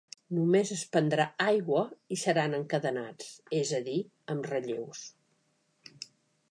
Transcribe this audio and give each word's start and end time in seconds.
Només 0.35 0.69
es 0.75 0.83
prendrà 0.95 1.25
aigua 1.45 1.83
i 2.15 2.19
seran 2.21 2.57
encadenats; 2.61 3.29
és 3.61 3.75
a 3.81 3.83
dir, 3.91 3.99
amb 4.35 4.53
relleus. 4.55 5.07